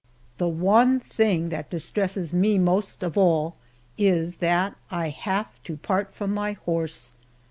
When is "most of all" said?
2.57-3.55